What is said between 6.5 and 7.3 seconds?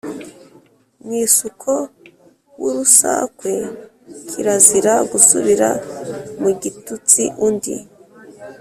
g ituts i